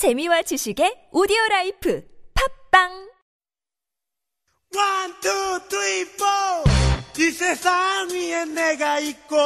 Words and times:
재미와 0.00 0.40
지식의 0.40 1.10
오디오 1.12 1.36
life 1.50 2.02
팟빵 2.32 2.88
One, 4.74 5.12
two, 5.20 5.68
three, 5.68 6.00
four. 6.16 6.64
이 7.18 7.30
세상 7.30 8.08
위에 8.08 8.46
내가 8.46 8.98
있고 9.00 9.36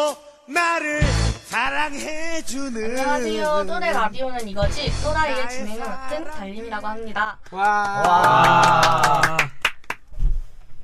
나를 0.48 1.00
사랑해주는 1.46 2.84
안녕하세요. 2.90 3.64
또래 3.66 3.90
라디오는 3.90 4.48
이거지. 4.48 4.92
또라이의 5.02 5.50
진행을 5.50 5.80
맡은 5.80 6.24
달림이라고 6.24 6.86
합니다. 6.86 7.40
와. 7.50 9.36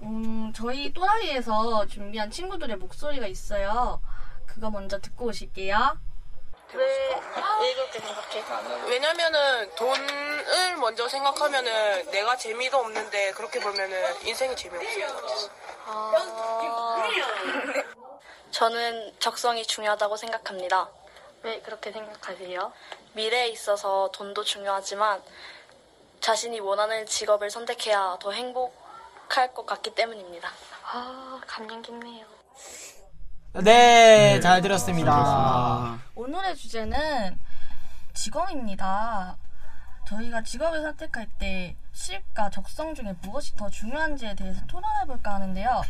음, 0.02 0.52
저희 0.52 0.92
또라이에서 0.92 1.86
준비한 1.86 2.28
친구들의 2.28 2.76
목소리가 2.76 3.28
있어요. 3.28 4.02
그거 4.46 4.68
먼저 4.68 4.98
듣고 4.98 5.26
오실게요. 5.26 6.09
때 7.90 8.00
생각해? 8.00 8.82
왜냐면은 8.88 9.74
돈을 9.74 10.76
먼저 10.76 11.08
생각하면은 11.08 12.10
내가 12.10 12.36
재미도 12.36 12.78
없는데 12.78 13.32
그렇게 13.32 13.60
보면은 13.60 14.26
인생이 14.26 14.54
재미없을 14.56 15.06
것 15.06 15.16
같아서. 15.22 15.50
저는 18.50 19.14
적성이 19.18 19.64
중요하다고 19.64 20.16
생각합니다. 20.16 20.88
왜 21.42 21.60
그렇게 21.60 21.92
생각하세요? 21.92 22.72
미래에 23.14 23.48
있어서 23.48 24.10
돈도 24.12 24.44
중요하지만 24.44 25.22
자신이 26.20 26.60
원하는 26.60 27.06
직업을 27.06 27.50
선택해야 27.50 28.18
더 28.20 28.30
행복할 28.32 29.54
것 29.54 29.64
같기 29.66 29.94
때문입니다. 29.94 30.50
아, 30.84 31.40
감명 31.46 31.80
깊네요. 31.82 32.26
네, 33.54 34.38
잘 34.40 34.60
들었습니다. 34.60 35.98
오늘의 36.14 36.56
주제는 36.56 37.38
직업입니다. 38.20 39.38
저희가 40.06 40.42
직업을 40.42 40.82
선택할 40.82 41.26
때 41.38 41.74
수입과 41.92 42.50
적성 42.50 42.94
중에 42.94 43.14
무엇이 43.22 43.56
더 43.56 43.70
중요한지에 43.70 44.34
대해서 44.34 44.60
토론해 44.66 45.06
볼까 45.06 45.34
하는데요. 45.36 45.80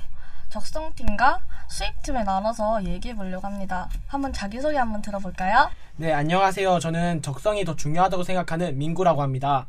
적성팀과 0.48 1.40
수입팀을 1.68 2.24
나눠서 2.24 2.84
얘기해 2.84 3.16
보려고 3.16 3.46
합니다. 3.46 3.88
한번 4.06 4.32
자기소개 4.32 4.76
한번 4.76 5.02
들어볼까요? 5.02 5.70
네, 5.96 6.12
안녕하세요. 6.12 6.78
저는 6.78 7.22
적성이 7.22 7.64
더 7.64 7.74
중요하다고 7.74 8.22
생각하는 8.22 8.78
민구라고 8.78 9.22
합니다. 9.22 9.66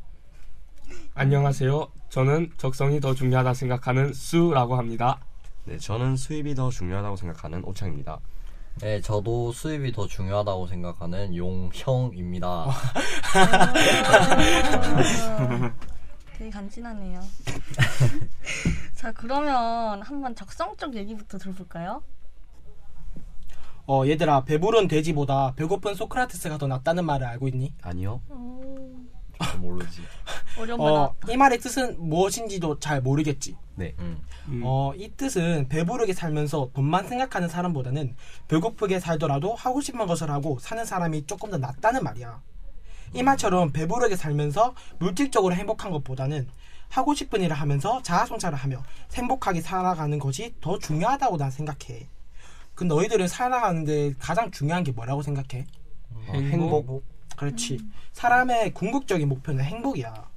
안녕하세요. 1.16 1.88
저는 2.10 2.52
적성이 2.58 3.00
더 3.00 3.16
중요하다 3.16 3.56
생각하는 3.56 4.14
수라고 4.14 4.78
합니다. 4.78 5.20
네, 5.66 5.78
저는 5.78 6.16
수입이 6.16 6.54
더 6.54 6.70
중요하다고 6.70 7.16
생각하는 7.16 7.64
오창입니다. 7.64 8.20
네, 8.80 9.00
저도 9.02 9.52
수입이 9.52 9.92
더 9.92 10.08
중요하다고 10.08 10.68
생각하는 10.68 11.36
용형입니다. 11.36 12.66
되게 16.38 16.50
간지나네요. 16.50 17.20
자, 18.96 19.12
그러면 19.12 20.02
한번 20.02 20.34
적성 20.36 20.76
쪽 20.78 20.96
얘기부터 20.96 21.38
들어볼까요? 21.38 22.02
어, 23.88 24.04
얘들아, 24.08 24.46
배부른 24.46 24.88
돼지보다 24.88 25.54
배고픈 25.56 25.94
소크라테스가 25.94 26.58
더 26.58 26.66
낫다는 26.68 27.06
말을 27.06 27.28
알고 27.28 27.48
있니? 27.50 27.74
아니요. 27.84 28.22
저 29.44 29.58
모르지. 29.58 30.02
어, 30.80 31.16
이 31.30 31.38
말의 31.38 31.60
뜻은 31.60 31.98
무엇인지도 32.00 32.80
잘 32.80 33.02
모르겠지. 33.02 33.56
네. 33.76 33.96
음. 34.00 34.22
어, 34.64 34.94
이 34.96 35.10
뜻은 35.10 35.68
배부르게 35.70 36.14
살면서 36.14 36.72
돈만 36.74 37.08
생각하는 37.08 37.48
사람보다는 37.48 38.16
배고프게 38.48 39.00
살더라도 39.00 39.56
하고 39.56 39.82
싶은 39.82 40.06
것을 40.08 40.30
하고 40.30 40.58
사는 40.60 40.84
사람이 40.84 41.26
조금 41.26 41.52
더 41.52 41.58
낫다는 41.58 42.04
말이야. 42.04 42.42
이 43.14 43.24
말처럼 43.24 43.72
배부르게 43.72 44.16
살면서 44.16 44.74
물질적으로 45.00 45.54
행복한 45.54 45.92
것보다는 45.92 46.48
하고 46.90 47.14
싶은 47.14 47.42
일을 47.42 47.56
하면서 47.56 48.02
자아성찰을 48.02 48.58
하며 48.58 48.84
행복하게 49.14 49.62
살아가는 49.62 50.18
것이 50.20 50.54
더 50.62 50.78
중요하다고 50.78 51.38
난 51.38 51.52
생각해. 51.52 52.08
그 52.76 52.84
너희들은 52.84 53.28
살아가는데 53.28 54.14
가장 54.20 54.52
중요한 54.52 54.84
게 54.84 54.92
뭐라고 54.92 55.22
생각해? 55.22 55.66
어, 56.28 56.34
행복. 56.34 57.04
그렇지. 57.36 57.80
사람의 58.14 58.74
궁극적인 58.74 59.28
목표는 59.28 59.64
행복이야. 59.64 60.31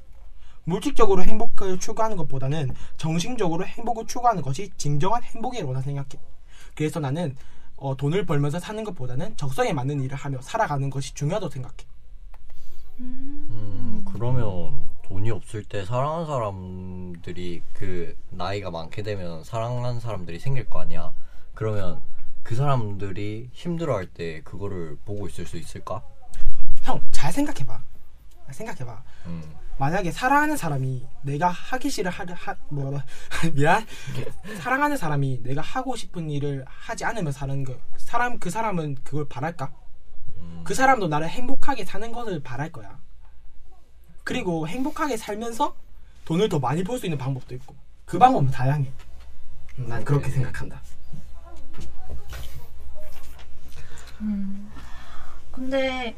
물질적으로 0.65 1.23
행복을 1.23 1.79
추구하는 1.79 2.17
것보다는 2.17 2.75
정신적으로 2.97 3.65
행복을 3.67 4.07
추구하는 4.07 4.43
것이 4.43 4.71
진정한 4.77 5.23
행복이라고 5.23 5.73
난 5.73 5.83
생각해. 5.83 6.23
그래서 6.75 7.01
나는 7.01 7.37
어, 7.77 7.97
돈을 7.97 8.25
벌면서 8.27 8.59
사는 8.59 8.83
것보다는 8.85 9.37
적성에 9.37 9.73
맞는 9.73 10.01
일을 10.03 10.17
하며 10.17 10.41
살아가는 10.41 10.89
것이 10.91 11.15
중요하다고 11.15 11.51
생각해. 11.51 11.77
음, 13.01 14.05
그러면 14.13 14.89
돈이 15.03 15.31
없을 15.31 15.65
때 15.65 15.85
사랑하는 15.85 16.27
사람들이 16.27 17.63
그 17.73 18.17
나이가 18.31 18.71
많게 18.71 19.03
되면 19.03 19.45
사랑하는 19.45 20.01
사람들이 20.01 20.39
생길 20.39 20.65
거 20.67 20.81
아니야. 20.81 21.13
그러면 21.55 22.01
그 22.43 22.55
사람들이 22.55 23.51
힘들어할 23.53 24.07
때 24.07 24.43
그거를 24.43 24.97
보고 25.05 25.27
있을 25.27 25.47
수 25.47 25.57
있을까? 25.57 26.03
형, 26.83 27.01
잘 27.11 27.33
생각해봐. 27.33 27.83
생각해봐. 28.51 29.03
음. 29.27 29.55
만약에 29.79 30.13
사랑하는 30.13 30.57
사람이 30.57 31.05
내가 31.23 31.49
하기 31.49 31.91
싫어 31.91 32.09
하, 32.09 32.25
하 32.25 32.55
뭐라 32.69 33.05
미안 33.55 33.85
사랑하는 34.61 34.97
사람이 34.97 35.41
내가 35.43 35.63
하고 35.63 35.97
싶은 35.97 36.31
일을 36.31 36.65
하지 36.69 37.05
않으며 37.05 37.33
사는 37.33 37.65
거 37.65 37.77
사람 37.97 38.39
그 38.39 38.51
사람은 38.51 38.97
그걸 39.03 39.29
바랄까? 39.29 39.73
그 40.63 40.75
사람도 40.75 41.09
나를 41.09 41.29
행복하게 41.29 41.85
사는 41.85 42.11
것을 42.13 42.43
바랄 42.43 42.71
거야. 42.71 42.99
그리고 44.23 44.67
행복하게 44.69 45.17
살면서 45.17 45.75
돈을 46.25 46.49
더 46.49 46.59
많이 46.59 46.85
벌 46.85 46.99
수 46.99 47.07
있는 47.07 47.19
방법도 47.19 47.55
있고 47.57 47.75
그 48.05 48.19
방법은 48.19 48.51
다양해. 48.51 48.91
음, 49.79 49.89
난 49.89 50.05
그렇게 50.05 50.31
생각한다. 50.31 50.81
근데 55.51 56.17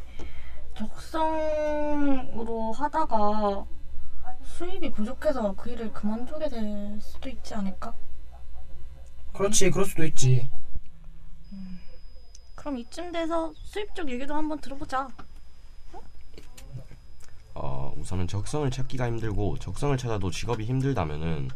적성으로 0.76 2.72
하다가 2.72 3.64
수입이 4.42 4.92
부족해서 4.92 5.54
그 5.54 5.70
일을 5.70 5.92
그만두게 5.92 6.48
될 6.48 7.00
수도 7.00 7.28
있지 7.30 7.54
않을까? 7.54 7.94
그렇지, 9.32 9.70
그럴 9.70 9.86
수도 9.86 10.04
있지. 10.04 10.50
그럼 12.54 12.78
이쯤 12.78 13.12
돼서 13.12 13.52
수입 13.62 13.94
쪽 13.94 14.10
얘기도 14.10 14.34
한번 14.34 14.60
들어보자. 14.60 15.08
어, 17.54 17.94
우선은 17.96 18.28
적성을 18.28 18.70
찾기가 18.70 19.06
힘들고 19.06 19.58
적성을 19.58 19.96
찾아도 19.96 20.30
직업이 20.30 20.64
힘들다면은 20.64 21.48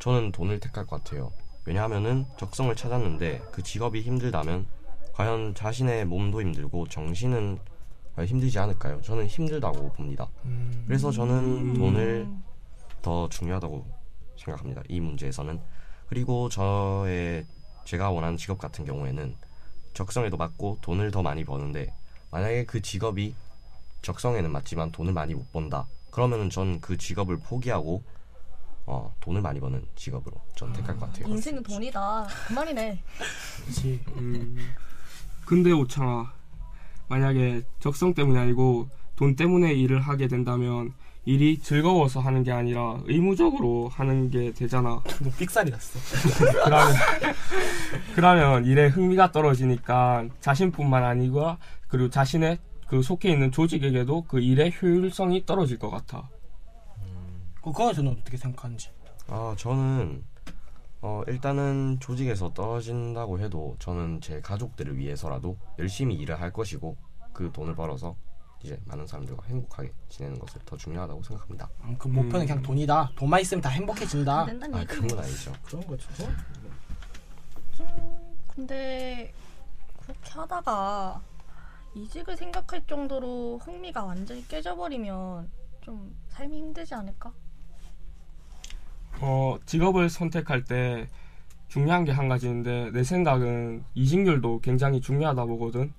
저는 0.00 0.32
돈을 0.32 0.58
택할 0.58 0.86
것 0.86 1.02
같아요. 1.02 1.30
왜냐하면은 1.64 2.26
적성을 2.38 2.74
찾았는데 2.74 3.42
그 3.52 3.62
직업이 3.62 4.00
힘들다면 4.00 4.66
과연 5.12 5.54
자신의 5.54 6.06
몸도 6.06 6.40
힘들고 6.40 6.88
정신은 6.88 7.60
힘들지 8.22 8.58
않을까요? 8.58 9.00
저는 9.02 9.26
힘들다고 9.26 9.92
봅니다. 9.92 10.28
그래서 10.86 11.10
저는 11.10 11.74
돈을 11.74 12.28
더 13.02 13.28
중요하다고 13.28 13.84
생각합니다. 14.36 14.82
이 14.88 15.00
문제에서는 15.00 15.60
그리고 16.08 16.48
저의 16.48 17.46
제가 17.84 18.10
원하는 18.10 18.36
직업 18.36 18.58
같은 18.58 18.84
경우에는 18.84 19.34
적성에도 19.94 20.36
맞고 20.36 20.78
돈을 20.80 21.10
더 21.10 21.22
많이 21.22 21.44
버는데 21.44 21.92
만약에 22.30 22.64
그 22.66 22.80
직업이 22.82 23.34
적성에는 24.02 24.50
맞지만 24.52 24.92
돈을 24.92 25.12
많이 25.12 25.34
못 25.34 25.50
번다. 25.52 25.86
그러면은 26.10 26.50
전 26.50 26.78
그 26.80 26.96
직업을 26.96 27.38
포기하고 27.38 28.02
어, 28.86 29.14
돈을 29.20 29.40
많이 29.40 29.60
버는 29.60 29.84
직업으로 29.96 30.36
전 30.54 30.72
택할 30.72 30.96
것 30.98 31.06
같아요. 31.06 31.26
인생은 31.32 31.62
돈이다. 31.62 32.26
그 32.48 32.52
말이네. 32.52 33.02
그렇지. 33.64 34.00
음. 34.16 34.74
근데 35.46 35.72
오창아, 35.72 36.32
만약에 37.08 37.62
적성 37.80 38.14
때문이 38.14 38.38
아니고 38.38 38.88
돈 39.16 39.36
때문에 39.36 39.72
일을 39.74 40.00
하게 40.00 40.28
된다면 40.28 40.92
일이 41.26 41.58
즐거워서 41.58 42.20
하는 42.20 42.42
게 42.42 42.52
아니라 42.52 42.98
의무적으로 43.04 43.88
하는 43.88 44.30
게 44.30 44.52
되잖아. 44.52 45.00
너 45.22 45.30
삑살이 45.38 45.70
났어. 45.70 45.98
그러면, 46.64 46.94
그러면 48.14 48.64
일에 48.66 48.88
흥미가 48.88 49.32
떨어지니까 49.32 50.26
자신뿐만 50.40 51.02
아니고 51.02 51.56
그리고 51.88 52.10
자신의 52.10 52.58
그 52.88 53.02
속해 53.02 53.30
있는 53.30 53.50
조직에게도 53.50 54.24
그 54.28 54.40
일의 54.40 54.72
효율성이 54.80 55.46
떨어질 55.46 55.78
것 55.78 55.90
같아. 55.90 56.28
그거에 57.62 57.94
저는 57.94 58.12
어떻게 58.20 58.36
생각하는지. 58.36 58.90
아, 59.28 59.54
저는 59.56 60.22
어, 61.06 61.22
일단은 61.26 61.98
조직에서 62.00 62.54
떨어진다고 62.54 63.38
해도 63.38 63.76
저는 63.78 64.22
제 64.22 64.40
가족들을 64.40 64.96
위해서라도 64.96 65.58
열심히 65.78 66.14
일을 66.14 66.40
할 66.40 66.50
것이고 66.50 66.96
그 67.34 67.52
돈을 67.52 67.74
벌어서 67.74 68.16
이제 68.62 68.80
많은 68.86 69.06
사람들과 69.06 69.42
행복하게 69.46 69.92
지내는 70.08 70.38
것을 70.38 70.62
더 70.64 70.78
중요하다고 70.78 71.22
생각합니다. 71.22 71.68
음, 71.82 71.96
그 71.98 72.08
목표는 72.08 72.46
그냥 72.46 72.62
돈이다. 72.62 73.10
돈만 73.16 73.42
있으면 73.42 73.60
다 73.60 73.68
행복해진다. 73.68 74.44
아, 74.44 74.48
얘기. 74.48 74.86
그런 74.86 75.08
건 75.08 75.18
아니죠. 75.18 75.52
그런 75.62 75.86
거죠. 75.86 76.08
근데 78.54 79.34
그렇게 80.00 80.30
하다가 80.30 81.20
이직을 81.94 82.34
생각할 82.34 82.86
정도로 82.86 83.58
흥미가 83.58 84.06
완전히 84.06 84.48
깨져버리면 84.48 85.50
좀 85.82 86.16
삶이 86.30 86.56
힘들지 86.56 86.94
않을까? 86.94 87.30
어, 89.20 89.58
직업을 89.64 90.08
선택할 90.10 90.64
때 90.64 91.08
중요한 91.68 92.04
게 92.04 92.12
한 92.12 92.28
가지인데 92.28 92.90
내 92.92 93.02
생각은 93.02 93.84
이직률도 93.94 94.60
굉장히 94.60 95.00
중요하다 95.00 95.44
보거든. 95.46 95.92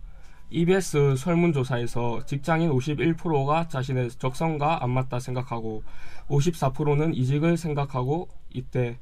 EBS 0.52 1.16
설문조사에서 1.18 2.26
직장인 2.26 2.70
51%가 2.70 3.68
자신의 3.68 4.12
적성과 4.12 4.84
안 4.84 4.92
맞다 4.92 5.20
생각하고 5.20 5.84
54%는 6.30 7.14
이직을 7.14 7.58
생각하고 7.58 8.30
있대. 8.54 8.98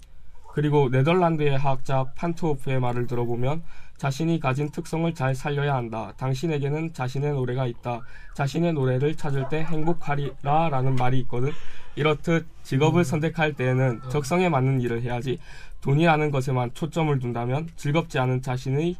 그리고 0.53 0.89
네덜란드의 0.89 1.57
화학자 1.57 2.05
판트호프의 2.15 2.79
말을 2.79 3.07
들어보면 3.07 3.63
자신이 3.97 4.39
가진 4.39 4.69
특성을 4.69 5.11
잘 5.13 5.33
살려야 5.33 5.75
한다. 5.75 6.13
당신에게는 6.17 6.94
자신의 6.94 7.33
노래가 7.33 7.65
있다. 7.65 8.01
자신의 8.33 8.73
노래를 8.73 9.15
찾을 9.15 9.47
때 9.50 9.63
행복하리라 9.63 10.69
라는 10.69 10.95
말이 10.95 11.19
있거든. 11.21 11.51
이렇듯 11.95 12.45
직업을 12.63 13.05
선택할 13.05 13.53
때에는 13.53 14.01
적성에 14.09 14.50
맞는 14.50 14.81
일을 14.81 15.03
해야지 15.03 15.39
돈이라는 15.81 16.31
것에만 16.31 16.71
초점을 16.73 17.17
둔다면 17.19 17.69
즐겁지 17.75 18.19
않은 18.19 18.41
자신의 18.41 18.95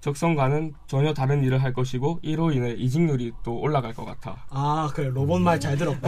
적성과는 0.00 0.74
전혀 0.86 1.12
다른 1.12 1.42
일을 1.42 1.62
할 1.62 1.72
것이고 1.72 2.20
이로 2.22 2.52
인해 2.52 2.70
이직률이 2.72 3.32
또 3.42 3.58
올라갈 3.58 3.92
것 3.94 4.04
같아. 4.04 4.36
아 4.50 4.88
그래 4.94 5.08
로봇 5.08 5.40
말 5.40 5.58
잘 5.58 5.76
들었고. 5.76 6.06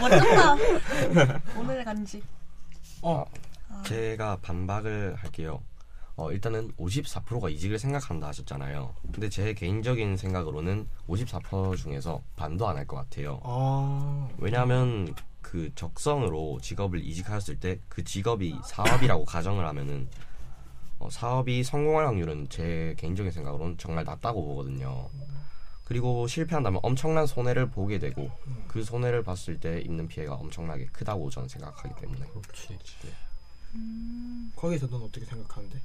멋졌다. 0.00 0.56
오늘의 1.58 1.84
간지. 1.84 2.22
어 3.02 3.24
제가 3.84 4.38
반박을 4.42 5.14
할게요. 5.16 5.60
어, 6.14 6.30
일단은 6.30 6.72
54%가 6.78 7.48
이직을 7.48 7.78
생각한다 7.78 8.28
하셨잖아요. 8.28 8.94
근데 9.12 9.28
제 9.30 9.54
개인적인 9.54 10.16
생각으로는 10.18 10.86
54% 11.08 11.76
중에서 11.76 12.22
반도 12.36 12.68
안 12.68 12.76
할 12.76 12.86
것 12.86 12.96
같아요. 12.96 13.40
아, 13.42 14.28
왜냐하면 14.36 15.14
그 15.40 15.70
적성으로 15.74 16.60
직업을 16.60 17.02
이직하였을 17.02 17.58
때 17.58 17.78
그 17.88 18.04
직업이 18.04 18.54
사업이라고 18.66 19.24
가정을 19.24 19.66
하면은 19.66 20.08
어, 20.98 21.08
사업이 21.10 21.64
성공할 21.64 22.06
확률은 22.06 22.46
제 22.50 22.94
개인적인 22.98 23.32
생각으로는 23.32 23.78
정말 23.78 24.04
낮다고 24.04 24.44
보거든요. 24.44 25.08
그리고 25.92 26.26
실패한다면 26.26 26.80
엄청난 26.82 27.26
손해를 27.26 27.68
보게 27.68 27.98
되고 27.98 28.30
그 28.66 28.82
손해를 28.82 29.22
봤을 29.22 29.60
때 29.60 29.82
입는 29.82 30.08
피해가 30.08 30.36
엄청나게 30.36 30.86
크다고 30.86 31.28
저는 31.28 31.50
생각하기 31.50 32.00
때문에 32.00 32.24
그렇지. 32.28 32.78
거기서 34.56 34.86
넌 34.86 35.02
어떻게 35.02 35.26
생각하는데? 35.26 35.78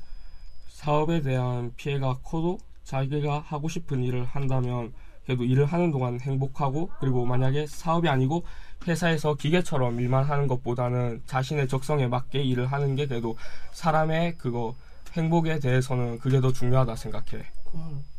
사업에 0.69 1.21
대한 1.21 1.73
피해가 1.75 2.19
커도 2.23 2.57
자기가 2.85 3.39
하고 3.39 3.67
싶은 3.67 4.01
일을 4.01 4.23
한다면 4.23 4.93
그래도 5.25 5.43
일을 5.43 5.65
하는 5.65 5.91
동안 5.91 6.21
행복하고 6.21 6.89
그리고 7.01 7.25
만약에 7.25 7.67
사업이 7.67 8.07
아니고 8.07 8.45
회사에서 8.87 9.33
기계처럼 9.33 9.99
일만 9.99 10.23
하는 10.23 10.47
것보다는 10.47 11.23
자신의 11.25 11.67
적성에 11.67 12.07
맞게 12.07 12.41
일을 12.43 12.67
하는 12.67 12.95
게 12.95 13.07
그래도 13.07 13.35
사람의 13.73 14.37
그거 14.37 14.73
행복에 15.11 15.59
대해서는 15.59 16.19
그게 16.19 16.39
더 16.39 16.53
중요하다 16.53 16.95
생각해. 16.95 17.43
이 17.73 18.16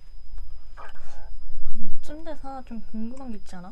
쯤 2.08 2.24
돼서 2.24 2.62
좀 2.64 2.80
궁금한 2.90 3.30
게 3.30 3.36
있지 3.36 3.54
않아? 3.56 3.70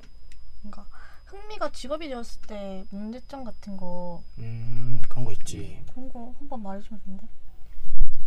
뭔가 0.61 0.85
흥미가 1.25 1.71
직업이 1.73 2.06
되었을 2.06 2.43
때 2.43 2.85
문제점 2.91 3.44
같은 3.44 3.79
거 3.79 4.23
음 4.38 5.00
그런 5.09 5.25
거 5.25 5.33
있지. 5.33 5.83
그런 5.91 6.12
거 6.12 6.35
한번 6.38 6.62
말해주면 6.62 7.00
안 7.09 7.17
돼? 7.17 7.27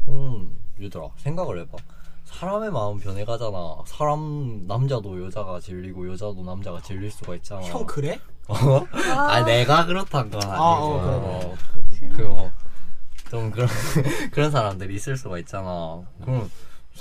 음, 0.08 0.58
얘들아, 0.82 1.10
생각을 1.18 1.60
해봐. 1.62 1.78
사람의 2.26 2.72
마음 2.72 2.98
변해가잖아. 3.00 3.84
사람, 3.86 4.66
남자도 4.68 5.24
여자가 5.26 5.60
질리고, 5.60 6.12
여자도 6.12 6.44
남자가 6.44 6.82
질릴 6.82 7.12
수가 7.12 7.36
있잖아. 7.36 7.62
형 7.62 7.86
그래? 7.86 8.20
어? 8.50 8.56
아, 9.16 9.44
내가 9.44 9.86
그렇단 9.86 10.32
건 10.32 10.42
아니고. 10.42 10.54
아, 10.64 10.80
어, 10.80 11.02
그래. 11.06 11.16
어, 11.16 11.56
그, 12.16 12.22
뭐, 12.24 12.52
좀 13.30 13.52
그런, 13.52 13.68
그런 14.34 14.50
사람들이 14.50 14.96
있을 14.96 15.18
수가 15.18 15.38
있잖아. 15.38 16.02
그럼, 16.22 16.50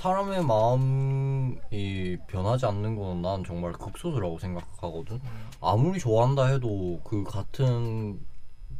사람의 0.03 0.45
마음이 0.45 2.19
변하지 2.29 2.67
않는 2.67 2.95
건 2.95 3.21
난 3.21 3.43
정말 3.43 3.73
극소수라고 3.73 4.39
생각하거든. 4.39 5.21
아무리 5.61 5.99
좋아한다 5.99 6.47
해도 6.47 7.01
그 7.03 7.25
같은 7.25 8.21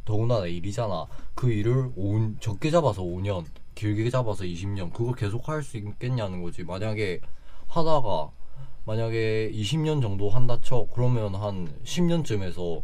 더군다나 0.05 0.45
일이잖아. 0.45 1.07
그 1.35 1.51
일을 1.51 1.91
오, 1.97 2.39
적게 2.39 2.71
잡아서 2.71 3.01
5년, 3.01 3.43
길게 3.75 4.09
잡아서 4.09 4.45
20년, 4.45 4.93
그걸 4.93 5.13
계속 5.13 5.49
할 5.49 5.61
수 5.61 5.75
있겠냐는 5.77 6.41
거지. 6.41 6.63
만약에 6.63 7.19
하다가, 7.67 8.31
만약에 8.85 9.51
20년 9.53 10.01
정도 10.01 10.29
한다 10.29 10.57
쳐, 10.61 10.87
그러면 10.93 11.35
한 11.35 11.67
10년쯤에서 11.83 12.81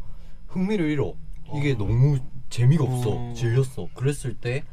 흥미를 0.47 0.89
잃어. 0.89 1.13
이게 1.55 1.73
너무 1.77 2.19
재미가 2.49 2.83
없어. 2.83 3.11
어. 3.11 3.33
질렸어. 3.33 3.87
그랬을 3.95 4.33
때, 4.35 4.63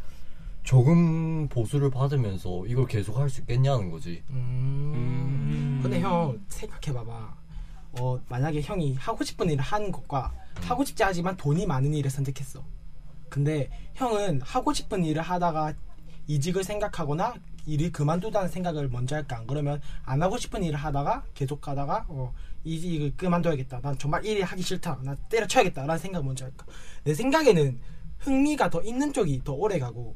적은 0.65 1.49
보수를 1.49 1.91
받으면서 1.91 2.65
이걸 2.67 2.87
계속 2.87 3.17
할 3.19 3.29
수 3.29 3.41
있겠냐는 3.41 3.91
거지. 3.91 4.23
음. 4.31 5.81
근데 5.83 6.01
형 6.01 6.39
생각해봐봐. 6.49 7.43
어 8.01 8.21
만약에 8.29 8.63
형이 8.63 8.95
하고 8.95 9.23
싶은 9.25 9.51
일을 9.51 9.63
하는 9.63 9.93
것과 9.93 10.33
하고 10.63 10.85
싶지 10.85 11.03
하지만 11.03 11.37
돈이 11.37 11.67
많은 11.67 11.93
일을 11.95 12.11
선택했어. 12.11 12.65
근데 13.29 13.69
형은 13.95 14.41
하고 14.43 14.73
싶은 14.73 15.05
일을 15.05 15.23
하다가 15.23 15.75
이직을 16.27 16.65
생각하거나 16.65 17.35
일을 17.67 17.93
그만두다는 17.93 18.49
생각을 18.49 18.89
먼저 18.89 19.17
할까? 19.17 19.39
안 19.39 19.47
그러면 19.47 19.81
안 20.05 20.23
하고 20.23 20.39
싶은 20.39 20.63
일을 20.63 20.79
하다가 20.79 21.25
계속 21.35 21.67
하다가 21.67 22.07
어 22.09 22.33
이직을 22.65 23.15
그만둬야겠다. 23.17 23.81
난 23.83 23.99
정말 23.99 24.25
일이 24.25 24.41
하기 24.43 24.63
싫다. 24.63 25.01
나 25.03 25.15
때려쳐야겠다 25.29 25.83
라는 25.83 25.99
생각 25.99 26.25
먼저 26.25 26.45
할까? 26.45 26.65
내 27.05 27.15
생각에는 27.15 27.81
흥미가 28.21 28.71
더 28.71 28.81
있는 28.83 29.13
쪽이 29.13 29.43
더 29.45 29.53
오래 29.53 29.79
가고 29.79 30.15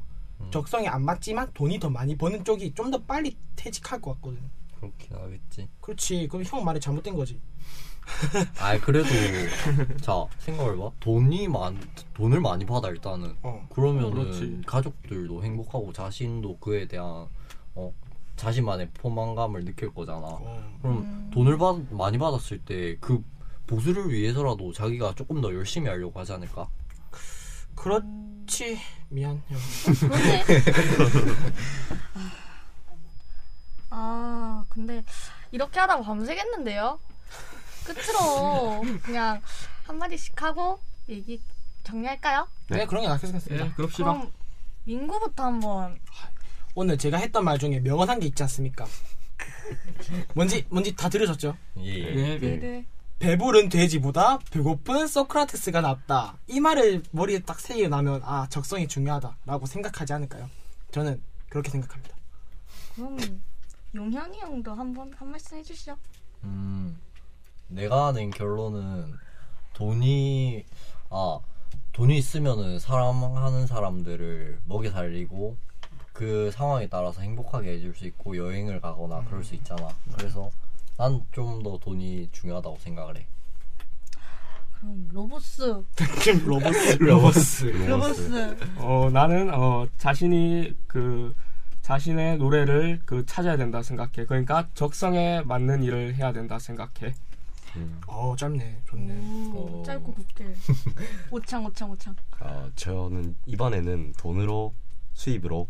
적성에 0.51 0.87
안 0.87 1.03
맞지만 1.03 1.51
돈이 1.53 1.79
더 1.79 1.89
많이 1.89 2.15
버는 2.17 2.43
쪽이 2.45 2.73
좀 2.73 2.91
더 2.91 2.97
빨리 3.03 3.35
퇴직할 3.55 4.01
것 4.01 4.13
같거든. 4.15 4.39
그렇긴 4.79 5.15
하겠지. 5.17 5.67
그렇지. 5.81 6.27
그럼 6.29 6.43
형 6.45 6.63
말이 6.63 6.79
잘못된 6.79 7.15
거지. 7.15 7.39
아 8.59 8.79
그래도 8.79 9.09
자 9.99 10.25
생각을 10.39 10.77
봐 10.77 10.89
돈이 11.01 11.47
많 11.49 11.77
돈을 12.13 12.39
많이 12.39 12.65
받아 12.65 12.87
일단은 12.89 13.35
어. 13.41 13.67
그러면은 13.69 14.11
그렇지. 14.11 14.61
가족들도 14.65 15.43
행복하고 15.43 15.91
자신도 15.91 16.57
그에 16.59 16.87
대한 16.87 17.27
어 17.75 17.93
자신만의 18.37 18.91
포만감을 18.91 19.65
느낄 19.65 19.93
거잖아 19.93 20.19
어. 20.25 20.77
그럼 20.81 21.29
돈을 21.33 21.57
받 21.57 21.91
많이 21.93 22.17
받았을 22.17 22.59
때 22.59 22.97
그 23.01 23.21
보수를 23.65 24.09
위해서라도 24.13 24.71
자기가 24.71 25.13
조금 25.15 25.41
더 25.41 25.53
열심히 25.53 25.89
하려고 25.89 26.17
하지 26.17 26.31
않을까 26.31 26.69
그렇지. 27.77 28.79
미안 29.09 29.41
형. 29.47 29.57
그러네. 30.09 30.43
아, 33.89 34.65
근데 34.67 35.03
이렇게 35.51 35.79
하다 35.79 36.01
밤새겠는데요? 36.01 36.99
끝으로 37.85 38.83
그냥 39.03 39.41
한마디씩 39.85 40.41
하고 40.41 40.79
얘기 41.07 41.39
정리할까요? 41.83 42.49
네, 42.69 42.85
그런 42.85 43.03
게 43.03 43.07
낫겠습니다. 43.07 43.65
예, 43.65 43.71
그럽시다. 43.71 44.03
그럼 44.03 44.31
민구부터 44.83 45.43
한번 45.43 45.97
오늘 46.75 46.97
제가 46.97 47.17
했던 47.17 47.45
말 47.45 47.57
중에 47.57 47.79
명언한 47.79 48.19
게 48.19 48.25
있지 48.25 48.43
않습니까? 48.43 48.85
뭔지 50.35 50.65
뭔지 50.69 50.93
다 50.95 51.07
들으셨죠? 51.07 51.55
예, 51.77 51.93
예. 51.93 52.37
네, 52.39 52.59
네. 52.59 52.85
배부른 53.19 53.69
돼지보다 53.69 54.37
배고픈 54.51 55.07
소크라테스가 55.07 55.81
낫다. 55.81 56.37
이 56.47 56.59
말을 56.59 57.03
머리에 57.11 57.39
딱 57.39 57.59
새기고 57.59 57.89
나면 57.89 58.21
아 58.23 58.47
적성이 58.49 58.87
중요하다라고 58.87 59.65
생각하지 59.65 60.13
않을까요? 60.13 60.49
저는 60.91 61.21
그렇게 61.49 61.71
생각합니다. 61.71 62.15
그럼 62.95 63.17
용현이 63.95 64.37
형도 64.39 64.73
한번 64.73 65.11
한 65.15 65.31
말씀 65.31 65.57
해주시죠. 65.57 65.97
음, 66.43 66.99
내가 67.67 68.11
낸 68.11 68.29
결론은 68.29 69.15
돈이 69.73 70.63
아 71.09 71.39
돈이 71.93 72.15
있으면은 72.17 72.77
사랑하는 72.79 73.65
사람들을 73.65 74.61
먹여 74.65 74.91
살리고 74.91 75.57
그 76.13 76.51
상황에 76.51 76.87
따라서 76.87 77.21
행복하게 77.21 77.73
해줄 77.73 77.95
수 77.95 78.05
있고 78.05 78.37
여행을 78.37 78.79
가거나 78.81 79.23
그럴 79.25 79.43
수 79.43 79.55
있잖아. 79.55 79.89
그래서 80.15 80.51
난 80.97 81.21
좀 81.31 81.61
더 81.63 81.77
돈이 81.77 82.29
중요하다고 82.31 82.77
생각을 82.79 83.17
해. 83.17 83.27
그럼 84.79 85.07
로보스. 85.11 85.61
로버스 86.45 86.97
로버스 86.99 87.63
로보스. 87.65 88.57
어, 88.77 89.09
나는 89.11 89.53
어, 89.53 89.87
자신이 89.97 90.75
그 90.87 91.33
자신의 91.81 92.37
노래를 92.37 93.01
그 93.05 93.25
찾아야 93.25 93.57
된다 93.57 93.81
생각해. 93.81 94.25
그러니까 94.27 94.67
적성에 94.73 95.41
맞는 95.45 95.83
일을 95.83 96.15
해야 96.15 96.31
된다 96.33 96.59
생각해. 96.59 97.13
어 98.07 98.35
짧네 98.35 98.81
좋네. 98.85 99.51
오, 99.53 99.81
어. 99.81 99.83
짧고 99.83 100.13
굵게. 100.13 100.45
오창 101.31 101.63
오창 101.65 101.91
오창. 101.91 102.15
어, 102.39 102.69
저는 102.75 103.35
이번에는 103.45 104.13
돈으로 104.17 104.73
수입으로 105.13 105.67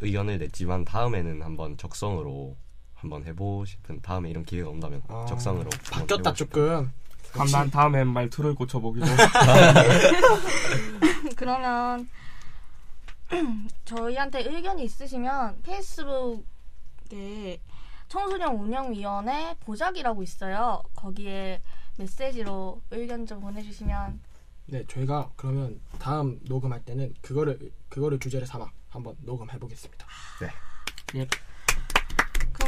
의견을 0.00 0.38
냈지만 0.38 0.84
다음에는 0.84 1.42
한번 1.42 1.76
적성으로 1.76 2.56
한번 3.00 3.24
해보고 3.24 3.64
싶은 3.64 4.00
다음에 4.00 4.30
이런 4.30 4.44
기회가 4.44 4.68
온다면 4.68 5.02
아, 5.08 5.24
적성으로 5.28 5.70
한번 5.70 5.78
바뀌었다 5.90 6.32
조금. 6.32 6.92
그럼 7.32 7.46
난 7.48 7.70
다음엔 7.70 8.08
말투를 8.08 8.54
고쳐보기로. 8.54 9.06
그러면 11.36 12.08
저희한테 13.84 14.40
의견이 14.40 14.82
있으시면 14.84 15.60
페이스북에 15.62 17.60
청소년 18.08 18.56
운영위원회 18.56 19.54
보자기라고 19.60 20.22
있어요. 20.22 20.82
거기에 20.96 21.60
메시지로 21.98 22.80
의견 22.90 23.26
좀 23.26 23.40
보내주시면 23.40 24.20
네, 24.66 24.84
저희가 24.86 25.30
그러면 25.36 25.80
다음 25.98 26.40
녹음할 26.44 26.84
때는 26.84 27.14
그거를 27.20 27.58
그거를 27.88 28.18
주제를 28.18 28.46
삼아 28.46 28.70
한번 28.88 29.14
녹음해 29.20 29.58
보겠습니다. 29.58 30.06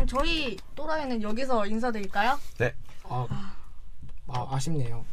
그럼 0.01 0.07
저희 0.07 0.57
또라이는 0.75 1.21
여기서 1.23 1.67
인사드릴까요? 1.67 2.39
네 2.59 2.73
아, 3.09 3.27
아 4.29 4.47
아쉽네요. 4.53 5.05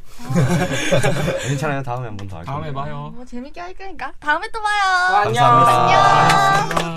괜찮아요 1.41 1.83
다음에 1.83 2.07
한 2.07 2.15
번 2.15 2.27
더할 2.29 2.45
다음에. 2.45 2.71
봐요. 2.71 3.11
뭐 3.13 3.25
재밌게 3.25 3.59
할 3.59 3.73
거니까 3.73 4.13
다음에 4.19 4.47
또 4.53 4.61
봐요. 4.61 5.23
감사합니다. 5.25 6.95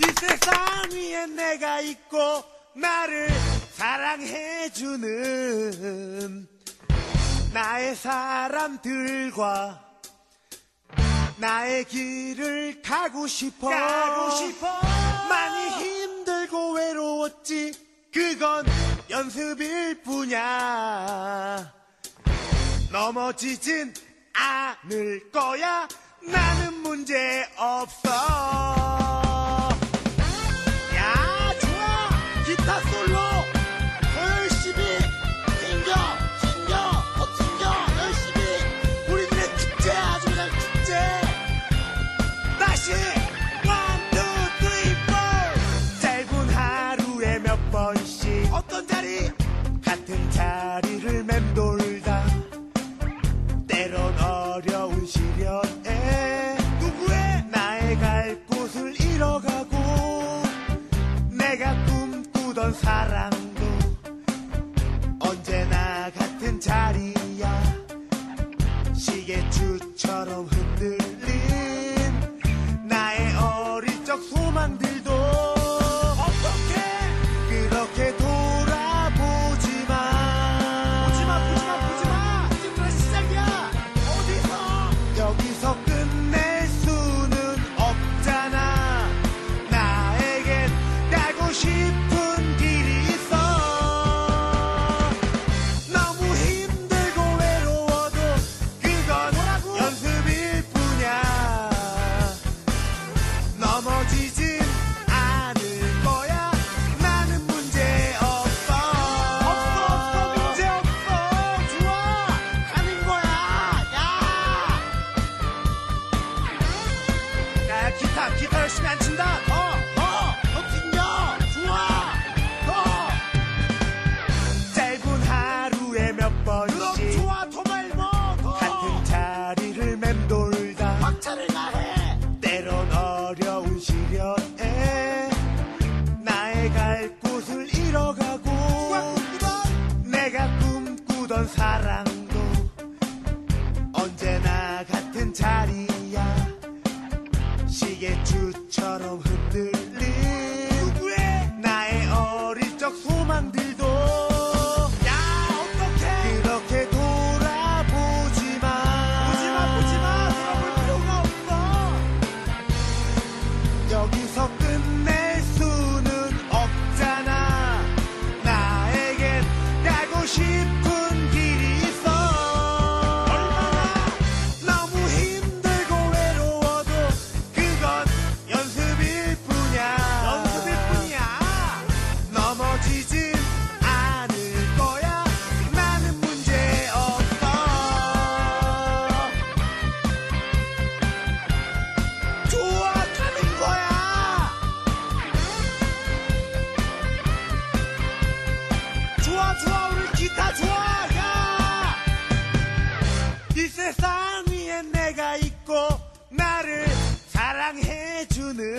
이 0.00 0.04
세상 0.20 0.90
위에 0.92 1.26
내가 1.26 1.80
있고 1.80 2.44
나를 2.76 3.30
사랑해주는 3.72 5.08
나의 7.52 7.96
사람들과 7.96 9.80
나의 11.38 11.84
길을 11.84 12.82
가고 12.82 13.26
싶어 13.26 13.68
가고 13.68 14.30
싶어 14.36 14.66
많이 15.28 15.70
외로웠지 17.28 17.72
그건 18.12 18.64
연습일 19.10 20.02
뿐이야. 20.02 21.72
넘어지진 22.90 23.92
않을 24.32 25.30
거야. 25.30 25.86
나는 26.22 26.74
문제 26.82 27.46
없어. 27.56 28.10
야 30.96 31.54
좋아. 31.60 32.08
기타 32.46 32.80
솔로 32.80 33.27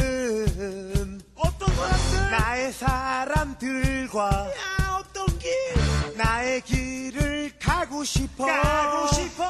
사랑해주는 0.10 1.22
어떤 1.36 1.76
사람들? 1.76 2.32
나의 2.32 2.74
사람들과 2.74 4.30
야 4.50 5.00
어떤 5.00 5.26
길? 5.40 5.52
나의 6.18 6.62
길을 6.62 7.52
가고 7.60 8.04
싶어. 8.04 8.46
가고 8.46 9.08
싶어. 9.14 9.44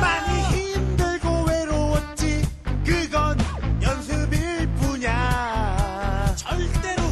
많이 0.00 0.42
힘들고 0.72 1.44
외로웠지. 1.44 2.46
그건 2.84 3.38
연습일 3.82 4.68
뿐이야. 4.74 6.34
절대로. 6.36 7.02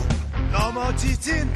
넘어지진 0.53 1.51